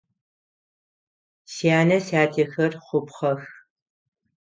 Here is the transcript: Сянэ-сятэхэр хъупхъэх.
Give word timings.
Сянэ-сятэхэр 1.53 2.73
хъупхъэх. 2.85 3.43